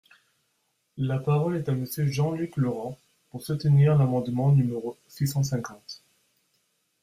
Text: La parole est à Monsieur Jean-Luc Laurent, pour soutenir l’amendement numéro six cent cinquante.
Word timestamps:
La 0.97 1.19
parole 1.19 1.57
est 1.57 1.69
à 1.69 1.73
Monsieur 1.75 2.07
Jean-Luc 2.07 2.57
Laurent, 2.57 2.97
pour 3.29 3.43
soutenir 3.43 3.95
l’amendement 3.99 4.51
numéro 4.51 4.97
six 5.07 5.27
cent 5.27 5.43
cinquante. 5.43 6.01